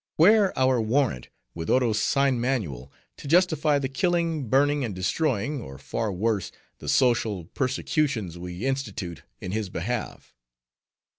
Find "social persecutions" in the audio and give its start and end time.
6.89-8.35